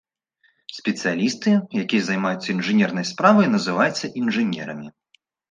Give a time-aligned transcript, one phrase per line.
[0.77, 4.87] Спецыялісты, які займаюцца інжынернай справай называюць інжынерамі.